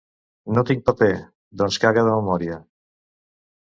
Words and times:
No 0.57 0.63
tinc 0.69 0.81
paper. 0.87 1.11
—Doncs 1.63 1.81
caga 1.87 2.09
de 2.11 2.19
memòria. 2.19 2.63